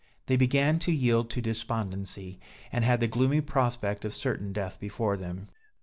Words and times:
They 0.25 0.35
began 0.35 0.79
to 0.79 0.91
yield 0.91 1.29
to 1.29 1.43
despondency, 1.43 2.39
and 2.71 2.83
had 2.83 3.01
the 3.01 3.07
gloomy 3.07 3.39
prospect 3.41 4.03
of 4.03 4.15
certain 4.15 4.51
death 4.51 4.79
before 4.79 5.15
them. 5.15 5.49